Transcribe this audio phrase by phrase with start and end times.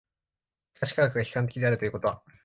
[0.73, 2.23] しかし科学が批判的であるということは